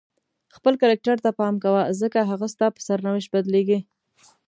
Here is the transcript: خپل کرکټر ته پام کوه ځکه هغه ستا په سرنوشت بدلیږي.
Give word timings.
خپل 0.55 0.73
کرکټر 0.81 1.17
ته 1.25 1.29
پام 1.39 1.55
کوه 1.63 1.81
ځکه 2.01 2.19
هغه 2.29 2.47
ستا 2.53 2.65
په 2.75 2.81
سرنوشت 2.87 3.29
بدلیږي. 3.35 3.79